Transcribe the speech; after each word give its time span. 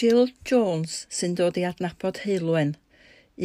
Jill 0.00 0.30
Jones 0.48 0.92
sy'n 1.12 1.34
dod 1.36 1.58
i 1.60 1.64
adnabod 1.68 2.22
heilwen, 2.22 2.70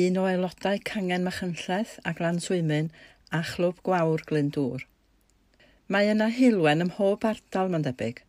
un 0.03 0.19
o 0.21 0.21
aelodau 0.29 0.77
cangen 0.87 1.25
Machynlleth 1.27 1.97
a 2.07 2.13
Glan 2.15 2.39
Swymyn 2.39 2.87
a 3.35 3.41
Chlwb 3.49 3.81
Gwawr 3.83 4.23
Glyndŵr. 4.29 4.85
Mae 5.91 6.07
yna 6.13 6.29
heilwen 6.37 6.85
ym 6.85 6.93
mhob 6.93 7.27
ardal 7.27 7.73
ma'n 7.73 7.83
debyg. 7.83 8.23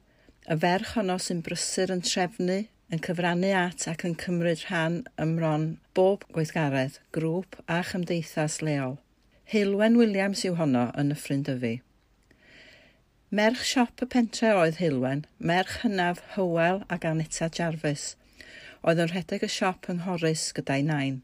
Y 0.50 0.58
ferch 0.64 0.96
honno 0.96 1.20
sy'n 1.22 1.44
brysur 1.46 1.94
yn 1.94 2.02
trefnu, 2.02 2.58
yn 2.90 3.06
cyfrannu 3.06 3.54
at 3.60 3.86
ac 3.94 4.02
yn 4.10 4.18
cymryd 4.24 4.66
rhan 4.66 5.04
ymron 5.22 5.68
bob 5.94 6.26
gweithgaredd, 6.34 6.98
grŵp 7.14 7.60
a 7.70 7.78
chymdeithas 7.92 8.58
leol. 8.66 8.98
Heilwen 9.54 10.02
Williams 10.02 10.42
yw 10.50 10.58
honno 10.58 10.88
yn 10.98 11.14
y 11.14 11.20
Ffrindyfi. 11.22 11.76
Merch 13.34 13.64
siop 13.66 14.04
y 14.04 14.06
pentre 14.06 14.52
oedd 14.54 14.76
Hilwen, 14.78 15.24
merch 15.42 15.80
hynaf 15.82 16.20
Hywel 16.36 16.84
ac 16.94 17.02
Anita 17.08 17.48
Jarvis. 17.50 18.12
Oedd 18.86 19.00
yn 19.02 19.08
rhedeg 19.10 19.42
y 19.42 19.48
siop 19.50 19.88
yng 19.90 20.04
Nghorys 20.04 20.44
gyda'i 20.54 20.84
nain, 20.86 21.16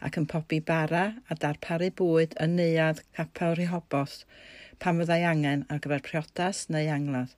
ac 0.00 0.16
yn 0.16 0.24
pobi 0.24 0.62
bara 0.64 1.02
a 1.28 1.36
darparu 1.42 1.90
bwyd 2.00 2.32
yn 2.40 2.56
neuad 2.56 3.02
capel 3.18 3.58
Rehoboth 3.58 4.22
pan 4.80 5.02
fyddai 5.02 5.20
angen 5.32 5.66
ar 5.68 5.84
gyfer 5.84 6.00
priodas 6.08 6.62
neu 6.72 6.88
angladd. 6.94 7.36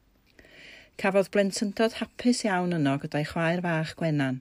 Cafodd 1.02 1.33
blentyndod 1.34 1.98
hapus 1.98 2.45
iawn 2.47 2.78
yno 2.78 2.95
gyda'i 3.02 3.27
chwaer 3.33 3.64
fach 3.66 3.97
Gwenan. 3.98 4.38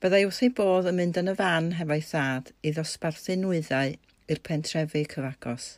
Byddai 0.00 0.24
wrth 0.30 0.40
ei 0.48 0.56
bodd 0.62 0.88
yn 0.88 0.96
mynd 1.02 1.20
yn 1.20 1.34
y 1.34 1.36
fan 1.44 1.74
hefo'i 1.82 2.08
thad 2.08 2.54
i 2.64 2.72
ddosbarthu 2.72 3.36
nwyddau 3.44 3.98
i'r 4.32 4.44
pentrefi 4.48 5.04
cyfagos. 5.12 5.74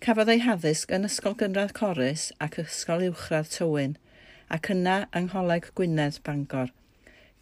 Cafodd 0.00 0.30
ei 0.32 0.38
haddysg 0.40 0.92
yn 0.96 1.04
Ysgol 1.04 1.34
Gynradd 1.40 1.74
Corus 1.76 2.22
ac 2.44 2.54
Ysgol 2.62 3.02
Uwchradd 3.04 3.50
Tywyn, 3.52 3.98
ac 4.56 4.70
yna 4.72 4.94
yng 5.18 5.26
Ngholeg 5.26 5.66
Gwynedd 5.76 6.14
Bangor. 6.24 6.70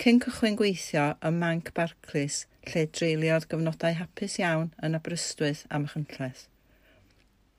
Cyn 0.03 0.17
cychwyn 0.25 0.57
gweithio 0.59 1.05
ym 1.29 1.37
Manc 1.39 1.71
Barclays, 1.77 2.41
lle 2.67 2.83
dreuliodd 2.99 3.47
gyfnodau 3.53 3.95
hapus 4.01 4.35
iawn 4.43 4.73
yn 4.83 4.99
Aberystwyth 4.99 5.61
am 5.79 5.87
chynlleth. 5.93 6.49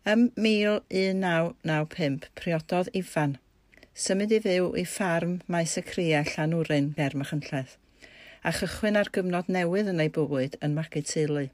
Ym 0.04 0.26
1995 0.36 2.28
priododd 2.42 2.92
Ifan, 3.00 3.38
symud 3.96 4.36
i 4.36 4.42
fyw 4.44 4.68
i 4.84 4.84
ffarm 4.98 5.38
maes 5.48 5.78
y 5.80 5.86
cria 5.94 6.26
Llanwryn 6.34 6.92
ger 7.00 7.16
Machynlleth, 7.22 7.80
a 8.44 8.52
chychwyn 8.60 9.00
ar 9.00 9.14
gyfnod 9.16 9.48
newydd 9.48 9.94
yn 9.94 10.04
ei 10.04 10.12
bywyd 10.20 10.60
yn 10.60 10.76
magu 10.76 11.06
teulu. 11.14 11.48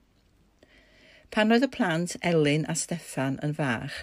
Pan 1.34 1.52
oedd 1.52 1.66
y 1.66 1.70
plant 1.72 2.14
Elin 2.22 2.66
a 2.70 2.76
Steffan 2.78 3.38
yn 3.46 3.54
fach, 3.58 3.96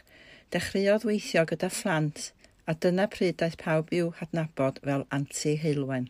dechreuodd 0.55 1.05
weithio 1.09 1.45
gyda 1.48 1.69
phlant 1.73 2.31
a 2.69 2.75
dyna 2.84 3.06
pryd 3.12 3.39
daeth 3.42 3.56
pawb 3.61 3.92
i'w 3.98 4.11
hadnabod 4.19 4.81
fel 4.89 5.06
anti 5.19 5.55
heilwen. 5.62 6.09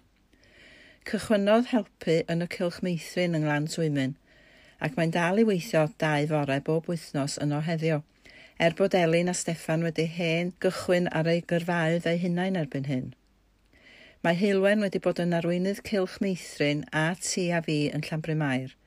Cychwynodd 1.08 1.68
helpu 1.72 2.16
yn 2.32 2.46
y 2.46 2.48
cilch 2.56 2.80
meithrin 2.86 3.36
yng 3.38 3.46
Nglan 3.46 3.68
Twymyn, 3.74 4.16
ac 4.80 4.96
mae'n 4.96 5.14
dal 5.14 5.42
i 5.42 5.46
weithio 5.48 5.84
dau 6.02 6.26
fore 6.32 6.58
bob 6.68 6.90
wythnos 6.90 7.38
yno 7.44 7.60
heddiw, 7.68 8.02
er 8.58 8.76
bod 8.78 8.96
Elin 8.98 9.30
a 9.32 9.36
Steffan 9.36 9.84
wedi 9.86 10.08
hen 10.16 10.54
gychwyn 10.64 11.10
ar 11.20 11.30
ei 11.30 11.44
gyrfaoedd 11.52 12.08
eu 12.08 12.22
hunain 12.24 12.58
erbyn 12.64 12.88
hyn. 12.90 13.08
Mae 14.24 14.38
Heilwen 14.38 14.84
wedi 14.86 15.02
bod 15.02 15.20
yn 15.22 15.36
arweinydd 15.38 15.84
cilch 15.88 16.20
meithrin 16.24 16.86
a 17.04 17.10
ti 17.20 17.50
a 17.50 17.60
fi 17.66 17.82
yn 17.92 18.06
Llanbrymair 18.06 18.78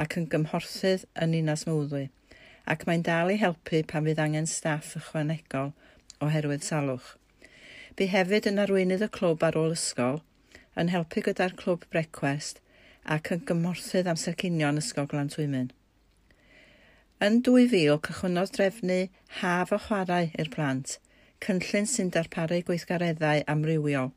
ac 0.00 0.16
yn 0.20 0.28
gymhorthydd 0.32 1.04
yn 1.24 1.34
Ninas 1.34 1.66
Mwddwy, 1.68 2.06
ac 2.72 2.86
mae'n 2.88 3.04
dal 3.06 3.32
i 3.32 3.38
helpu 3.40 3.82
pan 3.88 4.06
fydd 4.08 4.22
angen 4.24 4.48
staff 4.48 4.94
ychwanegol 5.00 5.72
oherwydd 6.24 6.64
salwch. 6.66 7.14
Bu 7.96 8.08
hefyd 8.08 8.48
yn 8.48 8.62
arweinydd 8.62 9.04
y 9.04 9.10
clwb 9.12 9.44
ar 9.48 9.58
ôl 9.60 9.74
ysgol, 9.76 10.20
yn 10.78 10.92
helpu 10.94 11.24
gyda'r 11.26 11.56
clwb 11.60 11.84
brecwest 11.92 12.62
ac 13.16 13.32
yn 13.34 13.42
gymhorthydd 13.48 14.08
amser 14.12 14.36
cinion 14.42 14.80
ysgol 14.80 15.08
Glantwymyn. 15.10 15.70
Yn 17.22 17.40
2000 17.46 18.00
cychwynodd 18.06 18.54
drefnu 18.56 18.98
Haf 19.40 19.74
o 19.74 19.78
Chwarae 19.82 20.30
i'r 20.38 20.50
plant, 20.54 20.96
cynllun 21.44 21.86
sy'n 21.90 22.10
darparu 22.14 22.62
gweithgareddau 22.66 23.44
amrywiol, 23.52 24.10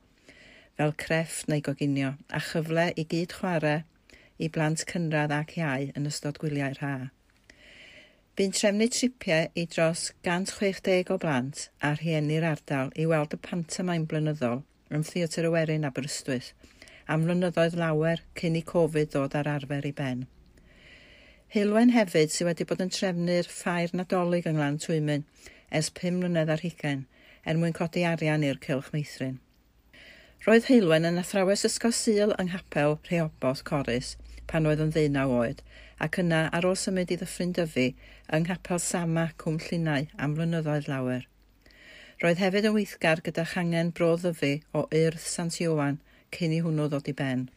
fel 0.78 0.96
crefft 1.04 1.50
neu 1.52 1.62
goginio, 1.66 2.16
a 2.30 2.42
chyfle 2.48 2.88
i 2.96 3.06
gyd 3.12 3.36
chwarae 3.40 3.84
i 4.38 4.50
blant 4.58 4.84
cynradd 4.92 5.34
ac 5.36 5.56
iau 5.60 5.90
yn 5.96 6.10
ystod 6.10 6.40
gwyliau'r 6.42 6.82
ha. 6.84 6.96
Bu'n 8.36 8.52
trefnu 8.52 8.90
tripiau 8.92 9.48
i 9.56 9.64
dros 9.72 10.10
160 10.28 11.12
o 11.16 11.18
blant 11.24 11.68
a 11.80 11.94
rhieni'r 11.96 12.48
ardal 12.50 12.90
i 13.00 13.06
weld 13.12 13.36
y 13.38 13.40
pantomain 13.48 14.08
blynyddol 14.12 14.64
yn 14.92 15.06
Theatr 15.08 15.48
Ywerin 15.50 15.88
Aberystwyth 15.88 16.52
am 17.08 17.24
flynyddoedd 17.24 17.78
lawer 17.80 18.24
cyn 18.42 18.58
i 18.60 18.64
Covid 18.74 19.14
ddod 19.14 19.38
ar 19.40 19.52
arfer 19.54 19.88
i 19.88 19.94
ben. 19.96 20.26
Hilwen 21.56 21.94
hefyd 21.96 22.34
sydd 22.34 22.50
wedi 22.50 22.68
bod 22.68 22.84
yn 22.84 22.92
trefnu'r 22.92 23.48
ffair 23.48 23.96
nadolig 23.96 24.50
yng 24.50 24.60
Nglan 24.60 24.82
Twymyn 24.84 25.24
ers 25.80 25.92
5 26.02 26.20
mlynedd 26.20 26.52
ar 26.58 26.64
hugain 26.66 27.06
er 27.46 27.62
mwyn 27.62 27.76
codi 27.78 28.04
arian 28.10 28.44
i'r 28.44 28.60
Cylch 28.68 28.92
Meithrin. 28.92 29.38
Roedd 30.46 30.68
Heilwen 30.70 31.08
yn 31.10 31.16
athrawes 31.18 31.64
ysgol 31.66 31.94
Sul 31.98 32.32
yng 32.36 32.52
Nghapel 32.52 32.92
Rheobos 33.08 33.64
Corus 33.66 34.12
pan 34.52 34.68
oedd 34.70 34.84
yn 34.84 34.92
ddeunaw 34.94 35.32
oed, 35.34 35.64
ac 36.06 36.20
yna 36.22 36.42
ar 36.54 36.68
ôl 36.70 36.76
symud 36.78 37.10
i 37.10 37.18
ddyffryn 37.18 37.56
dyfu 37.58 37.86
yng 37.90 38.44
Nghapel 38.44 38.78
Sama 38.84 39.24
Cwm 39.42 39.58
Llinau 39.64 40.06
am 40.22 40.36
flynyddoedd 40.38 40.86
lawer. 40.92 41.26
Roedd 42.22 42.44
hefyd 42.44 42.70
yn 42.70 42.76
weithgar 42.78 43.24
gyda 43.26 43.48
changen 43.56 43.90
bro 43.98 44.12
ddyfu 44.22 44.52
o 44.78 44.86
Urdd 45.00 45.26
Sant 45.26 45.58
Iwan 45.66 45.98
cyn 46.38 46.54
i 46.54 46.62
hwnnw 46.62 46.92
ddod 46.92 47.10
i 47.10 47.18
ben. 47.24 47.48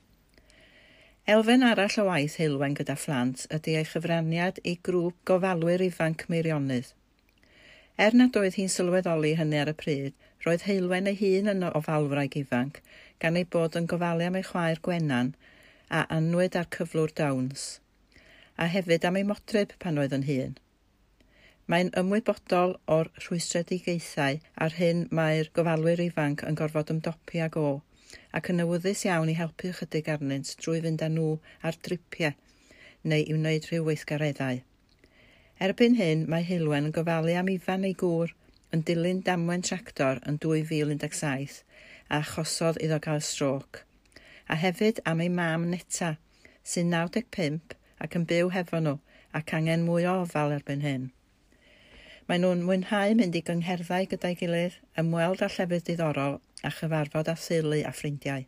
Elfen 1.28 1.68
arall 1.68 2.00
o 2.00 2.06
waith 2.08 2.38
heilwen 2.40 2.78
gyda 2.80 2.96
phlant 2.96 3.44
ydy 3.58 3.76
ei 3.82 3.90
chyfraniad 3.90 4.64
i 4.64 4.78
grŵp 4.80 5.20
gofalwyr 5.28 5.84
ifanc 5.90 6.24
Meirionydd. 6.32 6.94
Er 8.04 8.14
nad 8.14 8.36
oedd 8.38 8.54
hi'n 8.54 8.68
sylweddoli 8.70 9.32
hynny 9.34 9.56
ar 9.58 9.68
y 9.72 9.72
pryd, 9.78 10.12
roedd 10.44 10.64
heilwen 10.68 11.08
ei 11.10 11.16
hun 11.18 11.50
yn 11.50 11.64
ofalwraig 11.68 12.36
ifanc, 12.38 12.76
gan 13.18 13.38
ei 13.40 13.46
bod 13.54 13.74
yn 13.80 13.88
gofalu 13.90 14.28
am 14.28 14.36
ei 14.38 14.46
chwaer 14.46 14.78
gwenan 14.88 15.32
a 16.00 16.04
anwyd 16.16 16.58
ar 16.60 16.68
cyflwr 16.76 17.10
Downs, 17.20 17.64
a 18.54 18.68
hefyd 18.74 19.08
am 19.08 19.18
ei 19.18 19.26
modryb 19.26 19.74
pan 19.82 19.98
oedd 19.98 20.14
yn 20.14 20.28
hun. 20.28 20.54
Mae'n 21.66 21.90
ymwybodol 22.04 22.76
o'r 22.98 23.10
rhwystredigaethau 23.24 24.38
ar 24.66 24.78
hyn 24.78 25.02
mae'r 25.20 25.50
gofalwyr 25.58 26.06
ifanc 26.06 26.46
yn 26.46 26.62
gorfod 26.62 26.94
ymdopi 26.94 27.42
ag 27.48 27.58
o, 27.58 27.68
ac 28.30 28.54
yn 28.54 28.62
awyddus 28.68 29.02
iawn 29.10 29.34
i 29.34 29.38
helpu 29.42 29.72
ychydig 29.72 30.14
arnynt 30.14 30.54
drwy 30.62 30.84
fynd 30.86 31.02
â 31.02 31.10
nhw 31.18 31.34
ar 31.66 31.82
dripiau 31.82 32.38
neu 33.02 33.26
i 33.26 33.34
wneud 33.34 33.66
rhyw 33.72 33.90
weithgareddau. 33.90 34.62
Erbyn 35.58 35.96
hyn, 35.98 36.20
mae 36.30 36.44
Hilwen 36.46 36.84
yn 36.86 36.92
gofalu 36.94 37.32
am 37.34 37.48
ifan 37.50 37.82
ei 37.86 37.94
gŵr 37.98 38.30
yn 38.76 38.82
dilyn 38.86 39.24
damwen 39.26 39.64
tractor 39.66 40.20
yn 40.30 40.36
2017 40.44 41.56
a 42.06 42.20
achosodd 42.20 42.76
iddo 42.86 42.98
gael 43.02 43.24
stroc. 43.28 43.80
A 44.46 44.54
hefyd 44.54 45.00
am 45.12 45.18
ei 45.24 45.32
mam 45.38 45.64
Neta, 45.72 46.12
sy'n 46.62 46.92
95 46.94 47.74
ac 48.06 48.14
yn 48.20 48.26
byw 48.30 48.52
hefo 48.54 48.78
nhw 48.84 48.92
ac 49.40 49.50
angen 49.58 49.82
mwy 49.88 50.06
o 50.06 50.12
ofal 50.20 50.54
erbyn 50.58 50.86
hyn. 50.86 51.10
Mae 52.30 52.38
nhw'n 52.44 52.62
mwynhau 52.68 53.18
mynd 53.18 53.40
i 53.40 53.42
gyngherddau 53.50 54.06
gyda'i 54.14 54.38
gilydd, 54.38 54.78
ymweld 55.02 55.42
â 55.42 55.50
llefydd 55.56 55.88
diddorol 55.90 56.38
a 56.62 56.74
chyfarfod 56.78 57.32
â 57.34 57.36
theulu 57.48 57.82
a 57.82 57.96
ffrindiau. 57.98 58.46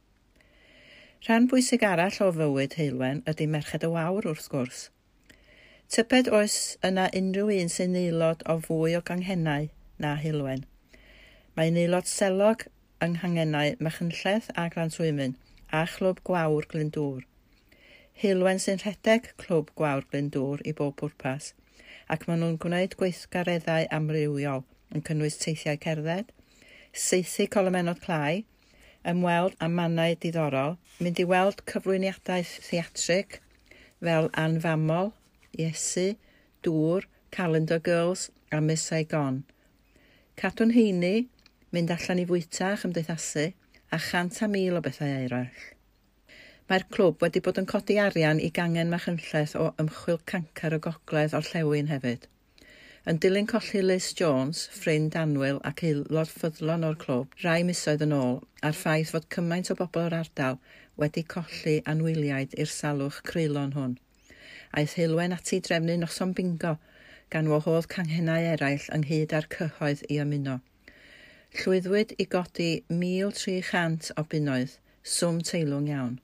Rhan 1.26 1.50
bwysig 1.50 1.82
arall 1.90 2.22
o 2.22 2.30
fywyd 2.38 2.78
Heilwen 2.78 3.26
ydy 3.34 3.50
Merched 3.50 3.90
y 3.90 3.94
Wawr 3.98 4.30
wrth 4.30 4.46
gwrs– 4.54 4.86
Tybed 5.90 6.28
oes 6.38 6.56
yna 6.86 7.08
unrhyw 7.18 7.48
un 7.50 7.70
sy'n 7.74 7.96
aelod 7.98 8.44
o 8.52 8.54
fwy 8.62 8.92
o 8.94 9.00
ganghennau 9.08 9.64
na 10.04 10.12
Hulwen. 10.20 10.60
Mae'n 11.58 11.80
aelod 11.82 12.06
selog 12.06 12.62
yng 13.02 13.16
nghangennau 13.16 13.72
Machynlleth 13.82 14.52
a 14.54 14.68
Glantwymyn 14.70 15.34
a 15.74 15.80
Chlwb 15.90 16.22
Gwawr 16.30 16.70
Glyndŵr. 16.70 17.26
Hilwen 18.22 18.62
sy'n 18.62 18.78
rhedeg 18.84 19.32
Clwb 19.42 19.74
Gwawr 19.74 20.06
Glyndŵr 20.12 20.62
i 20.62 20.76
bob 20.78 20.94
pwrpas 21.02 21.50
ac 22.14 22.28
maen 22.28 22.44
nhw'n 22.44 22.62
gwneud 22.62 22.94
gweithgareddau 23.02 23.90
amrywiol 23.98 24.62
yn 24.94 25.06
cynnwys 25.10 25.42
teithiau 25.42 25.82
cerdded, 25.88 26.30
seithi 26.94 27.50
colomenod 27.50 27.98
clai, 28.06 28.44
ymweld 29.02 29.58
â 29.58 29.74
mannau 29.74 30.14
diddorol, 30.22 30.78
mynd 31.02 31.18
i 31.18 31.26
weld 31.34 31.66
cyflwyniadau 31.72 32.46
theatrig 32.70 33.40
fel 33.98 34.30
anfamol 34.38 35.16
Iesu, 35.58 36.16
Dŵr, 36.62 37.06
Calendar 37.30 37.78
Girls 37.78 38.30
a 38.52 38.60
Miss 38.60 38.86
Saigon. 38.90 39.42
Cadw'n 40.38 40.74
heini, 40.76 41.28
mynd 41.74 41.90
allan 41.94 42.20
i 42.22 42.26
fwyta 42.28 42.72
a 42.72 42.78
chymdeithasu 42.82 43.46
a 43.90 43.98
chant 43.98 44.40
a 44.42 44.48
mil 44.48 44.78
o 44.78 44.82
bethau 44.84 45.10
eraill. 45.26 45.62
Mae'r 46.70 46.84
clwb 46.94 47.24
wedi 47.24 47.42
bod 47.42 47.58
yn 47.58 47.66
codi 47.72 47.96
arian 47.98 48.42
i 48.46 48.50
gangen 48.58 48.92
Machynlleth 48.92 49.56
o 49.58 49.72
ymchwil 49.82 50.20
cancer 50.32 50.76
y 50.76 50.78
gogledd 50.84 51.34
o'r 51.38 51.48
llewyn 51.52 51.90
hefyd. 51.90 52.28
Yn 53.10 53.18
dilyn 53.24 53.48
colli 53.50 53.82
Liz 53.82 54.12
Jones, 54.20 54.60
ffrind 54.76 55.16
Anwyl 55.18 55.58
ac 55.70 55.82
aelod 55.88 56.30
ffyddlon 56.30 56.86
o'r 56.86 57.00
clwb, 57.02 57.34
rai 57.42 57.64
misoedd 57.66 58.04
yn 58.06 58.14
ôl, 58.14 58.38
a'r 58.62 58.78
ffaith 58.82 59.10
fod 59.16 59.26
cymaint 59.34 59.72
o 59.74 59.76
bobl 59.82 60.04
o'r 60.04 60.18
ardal 60.20 60.60
wedi 61.02 61.26
colli 61.34 61.80
anwyliaid 61.94 62.54
i'r 62.54 62.70
salwch 62.76 63.18
creulon 63.32 63.74
hwn 63.78 63.98
aeth 64.78 64.98
at 64.98 65.32
ati 65.36 65.60
drefnu 65.60 65.96
noson 65.98 66.32
bingo, 66.32 66.78
gan 67.30 67.48
wahodd 67.52 67.88
canghennau 67.94 68.44
eraill 68.52 68.86
ynghyd 68.96 69.32
â'r 69.38 69.48
cyhoedd 69.54 70.04
i 70.08 70.18
ymuno. 70.24 70.60
Llwyddwyd 71.58 72.14
i 72.22 72.26
godi 72.34 72.68
1,300 72.88 74.12
o 74.20 74.24
bunnoedd, 74.34 74.76
swm 75.02 75.40
teilwng 75.50 75.90
iawn. 75.90 76.14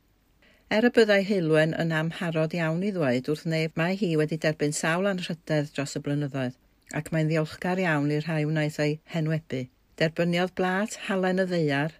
Er 0.71 0.87
y 0.87 0.93
byddai 0.95 1.21
Hilwen 1.27 1.75
yn 1.83 1.95
amharod 2.01 2.55
iawn 2.59 2.87
i 2.87 2.93
ddweud 2.95 3.31
wrth 3.35 3.47
neb 3.51 3.79
mae 3.81 3.99
hi 3.99 4.13
wedi 4.21 4.39
derbyn 4.47 4.75
sawl 4.81 5.11
anrhydedd 5.11 5.73
dros 5.75 5.99
y 5.99 6.03
blynyddoedd, 6.07 6.59
ac 7.01 7.11
mae'n 7.13 7.31
ddiolchgar 7.31 7.83
iawn 7.83 8.13
i'r 8.15 8.27
rhai 8.29 8.43
wnaeth 8.47 8.83
ei 8.87 8.99
henwebu. 9.15 9.67
Derbyniodd 9.99 10.55
blat 10.59 10.99
halen 11.09 11.43
y 11.43 11.51
ddeiar, 11.51 11.95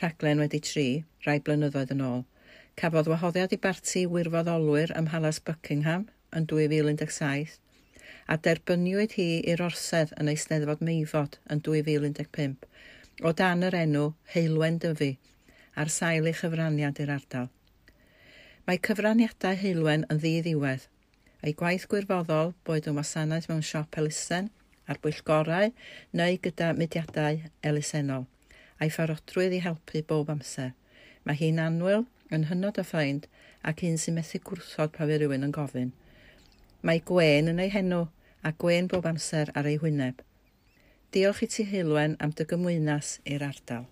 rhaglen 0.00 0.40
wedi 0.44 0.64
tri, 0.64 0.88
rai 1.28 1.40
blynyddoedd 1.44 1.92
yn 1.96 2.08
ôl– 2.12 2.22
Cafodd 2.80 3.06
wahoddiad 3.06 3.52
i 3.54 3.58
barti 3.64 4.00
wirfoddolwyr 4.10 4.90
ym 4.98 5.04
Mhalas 5.06 5.38
Buckingham 5.46 6.08
yn 6.34 6.46
2017 6.50 7.52
a 8.34 8.36
derbyniwyd 8.46 9.12
hi 9.18 9.26
i'r 9.52 9.62
orsedd 9.62 10.14
yn 10.18 10.30
eisteddfod 10.32 10.82
meifod 10.88 11.36
yn 11.54 11.62
2015 11.68 12.66
o 13.28 13.32
dan 13.40 13.62
yr 13.68 13.76
enw 13.78 14.08
Heilwen 14.32 14.80
Dyfu 14.82 15.12
ar 15.82 15.92
sail 15.96 16.26
ei 16.26 16.34
chyfraniad 16.40 16.98
i'r 17.04 17.12
ardal. 17.14 17.46
Mae 18.66 18.80
cyfraniadau 18.88 19.60
Heilwen 19.60 20.06
yn 20.10 20.22
ddiddiwedd. 20.24 20.88
Ei 21.46 21.54
gwaith 21.60 21.86
gwirfoddol 21.92 22.54
boed 22.66 22.88
yn 22.90 22.98
wasanaeth 22.98 23.46
mewn 23.50 23.62
siop 23.68 24.00
elusen, 24.00 24.48
ar 24.90 24.98
bwyllgorau 25.04 25.70
neu 26.18 26.40
gyda 26.42 26.72
mudiadau 26.78 27.38
elusennol 27.70 28.26
a'i 28.82 28.90
pharodrwydd 28.90 29.54
i 29.54 29.62
helpu 29.62 30.02
bob 30.08 30.34
amser. 30.34 30.72
Mae 31.24 31.38
hi'n 31.38 31.62
anwyl 31.62 32.08
yn 32.36 32.48
hynod 32.50 32.80
a 32.82 32.84
ffaind 32.88 33.28
ac 33.70 33.82
un 33.88 33.96
sy'n 34.02 34.18
methu 34.18 34.42
gwrthod 34.50 34.92
pa 34.96 35.08
fe 35.08 35.18
rhywun 35.20 35.46
yn 35.48 35.54
gofyn. 35.56 35.94
Mae 36.82 37.00
gwen 37.10 37.50
yn 37.54 37.62
ei 37.64 37.72
henw 37.72 38.04
a 38.44 38.52
gwen 38.64 38.90
bob 38.92 39.08
amser 39.08 39.52
ar 39.54 39.70
ei 39.70 39.80
hwyneb. 39.80 40.20
Diolch 41.14 41.44
i 41.46 41.50
ti 41.54 41.64
Heilwen 41.70 42.18
am 42.20 42.36
dy 42.36 42.46
gymwynas 42.50 43.18
i'r 43.24 43.46
ardal. 43.46 43.86